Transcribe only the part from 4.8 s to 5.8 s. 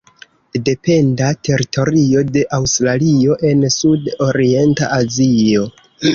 Azio.